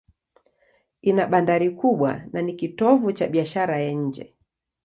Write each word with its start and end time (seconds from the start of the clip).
Ina 1.01 1.27
bandari 1.31 1.69
kubwa 1.69 2.23
na 2.33 2.41
ni 2.41 2.53
kitovu 2.53 3.11
cha 3.11 3.27
biashara 3.27 3.79
ya 3.81 3.91
nje. 3.91 4.35